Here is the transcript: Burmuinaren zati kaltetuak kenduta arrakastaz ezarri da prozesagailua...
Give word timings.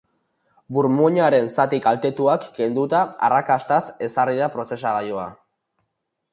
Burmuinaren 0.77 1.49
zati 1.55 1.81
kaltetuak 1.83 2.49
kenduta 2.57 3.03
arrakastaz 3.29 3.81
ezarri 4.09 4.43
da 4.43 4.51
prozesagailua... 4.59 5.31